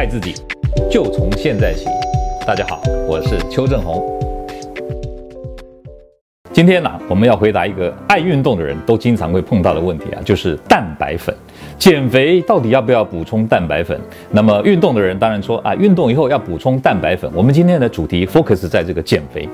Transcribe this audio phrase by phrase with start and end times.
[0.00, 0.32] 爱自己，
[0.90, 1.84] 就从现在起。
[2.46, 4.02] 大家好，我是邱正红。
[6.54, 11.36] 今天呢，我们要回答一个爱运动的人都经常会碰到的问题啊，就是蛋白粉。
[11.76, 14.00] 减肥到底要不要补充蛋白粉？
[14.30, 17.30] 那么运动的人当然说啊，运动以后要补充蛋白粉。
[17.34, 19.46] 我们今天的主题 focus 在这个减肥。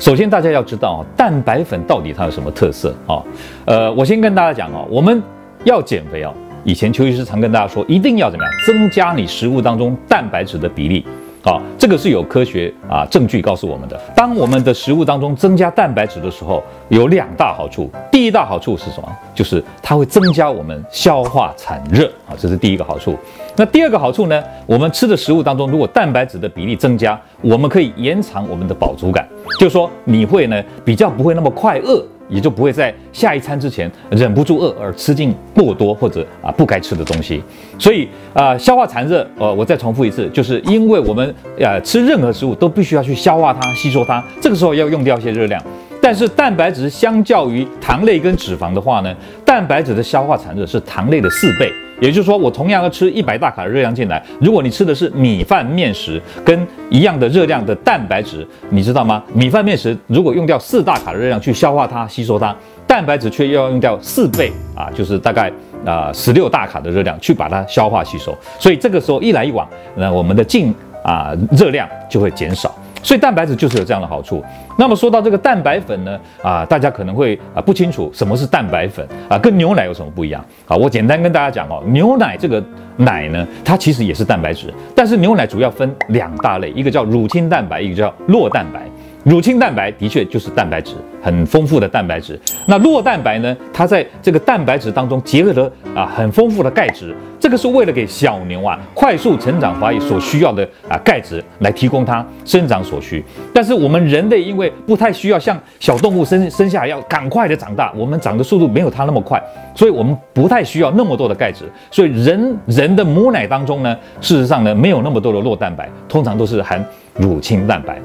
[0.00, 3.22] 首先，大家要知道啊，蛋白粉到底它有什么特色啊？
[3.66, 5.22] 呃，我先跟大家讲啊，我们
[5.62, 6.34] 要减肥啊，
[6.64, 11.04] 以前邱医师常跟大家说，一定要怎么样，增加你食物当中蛋白质的比例。
[11.44, 14.00] 好，这个是有科学啊证据告诉我们的。
[14.14, 17.90] 当我们的食物当中增加蛋白质的时候，有两大好处。
[18.12, 19.08] 第一大好处是什么？
[19.34, 23.18] 就是它会增加我们消化产热啊，这是第一个好处。
[23.56, 24.40] 那第二个好处呢？
[24.66, 32.06] 我们吃的食物当中，如果蛋白质的比例增加，我们可以延长我们的饱足感，就是说你会呢比较不会那么快饿。
[32.32, 37.42] 也就不会在下一餐之前忍不住饿而吃进过多或者啊不该吃的东西，
[37.78, 45.62] 所以啊消化残热，呃我再重复一次，就是因为我们呃吃任何食物都必须要去消化它、吸收它，这个时候要用掉一些热量。
[46.02, 49.14] 但是蛋白质相较于糖类跟脂肪的话呢，
[49.44, 51.72] 蛋白质的消化产热是糖类的四倍。
[52.00, 59.22] 也就是说，我同样要吃一百大卡的热量进来，如果你吃的是米饭面食跟一样的热量的蛋白质，你知道吗？
[59.32, 62.52] 米饭面食如果用掉四大卡的热量去消化它、吸收它，
[62.88, 65.48] 蛋白质却要用掉四倍啊，就是大概
[65.86, 68.36] 啊十六大卡的热量去把它消化吸收。
[68.58, 72.74] 所以这个时候一来一往，那我们的进啊热量就会减少。
[73.02, 74.42] 所以蛋白质就是有这样的好处。
[74.78, 80.44] 那么说到这个蛋白粉呢，啊，大家可能会啊不清楚什么是蛋白粉啊，跟牛奶有什么不一样？
[80.66, 82.62] 啊，我简单跟大家讲哦，牛奶这个
[82.96, 88.82] 奶呢，它其实也是蛋白质，但是牛奶主要分两大类，一个叫乳清蛋白，一个叫酪蛋白。
[89.24, 92.38] 乳清蛋白的确就是蛋白质，很丰富的蛋白质。
[92.66, 93.56] 那酪蛋白呢？
[93.72, 103.24] 它在这个蛋白质当中结合了啊很丰富的钙质，这个是为了给小牛啊快速成长发育所需要的啊钙质来提供它生长所需。
[103.54, 109.40] 但是我们人类因为不太需要像小动物生生下来要赶快的长大，我们长的速度没有它那么快，
[109.76, 111.70] 所以我们不太需要那么多的钙质。
[111.92, 116.84] 所以人人的母奶当中呢，事实上呢没有那么多的酪蛋白，通常都是含
[117.16, 118.00] 乳清蛋白。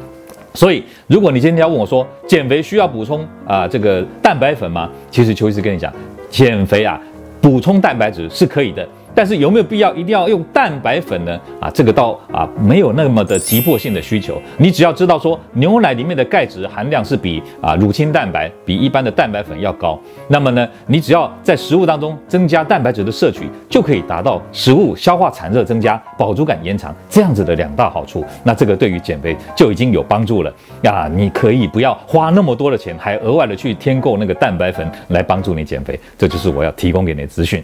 [0.57, 4.89] 所以，如果你今天要问我说，减肥需要补充啊、这个蛋白粉吗？
[5.11, 5.93] 其实邱医师跟你讲，
[6.31, 6.99] 减肥啊，
[7.39, 8.89] 补充蛋白质是可以的。
[9.17, 11.39] 但是有没有必要一定要用蛋白粉呢？
[11.59, 14.39] 啊，这个倒啊没有那么的急迫性的需求。
[14.57, 28.23] 你只要知道说牛奶里面的钙质含量是比啊乳清蛋白比一般的蛋白粉要高，那么呢，你只要在食物当中增加蛋白质的摄取，就可以达到食物消化产热增加、饱足感延长这样子的两大好处。
[28.43, 30.53] 那这个对于减肥就已经有帮助了
[30.83, 31.09] 呀！
[31.11, 35.99] 你可以不要花那么多的钱，还额外的去添购那个蛋白粉来帮助你减肥。
[36.19, 37.63] 这就是我要提供给你的资讯。